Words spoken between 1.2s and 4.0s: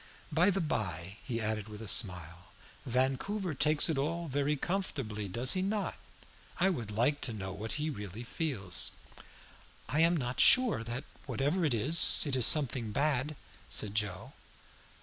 he added with a smile, "Vancouver takes it